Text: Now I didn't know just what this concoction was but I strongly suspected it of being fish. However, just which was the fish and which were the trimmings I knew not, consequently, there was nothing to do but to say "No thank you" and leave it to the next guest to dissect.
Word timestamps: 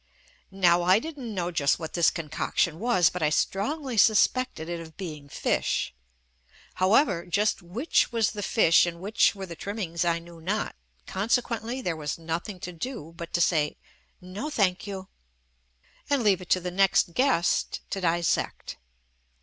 Now 0.49 0.81
I 0.81 0.97
didn't 0.97 1.31
know 1.31 1.51
just 1.51 1.77
what 1.77 1.93
this 1.93 2.09
concoction 2.09 2.79
was 2.79 3.11
but 3.11 3.21
I 3.21 3.29
strongly 3.29 3.97
suspected 3.97 4.67
it 4.67 4.79
of 4.79 4.97
being 4.97 5.29
fish. 5.29 5.93
However, 6.81 7.27
just 7.27 7.61
which 7.61 8.11
was 8.11 8.31
the 8.31 8.41
fish 8.41 8.87
and 8.87 8.99
which 8.99 9.35
were 9.35 9.45
the 9.45 9.55
trimmings 9.55 10.03
I 10.03 10.17
knew 10.17 10.41
not, 10.41 10.75
consequently, 11.05 11.81
there 11.83 11.95
was 11.95 12.17
nothing 12.17 12.59
to 12.61 12.73
do 12.73 13.13
but 13.15 13.31
to 13.33 13.41
say 13.41 13.77
"No 14.19 14.49
thank 14.49 14.87
you" 14.87 15.07
and 16.09 16.23
leave 16.23 16.41
it 16.41 16.49
to 16.49 16.59
the 16.59 16.71
next 16.71 17.13
guest 17.13 17.81
to 17.91 18.01
dissect. 18.01 18.77